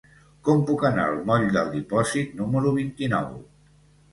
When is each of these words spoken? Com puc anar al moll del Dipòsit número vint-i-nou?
Com 0.47 0.61
puc 0.69 0.85
anar 0.89 1.03
al 1.09 1.19
moll 1.27 1.45
del 1.57 1.69
Dipòsit 1.75 2.33
número 2.41 2.73
vint-i-nou? 2.79 3.29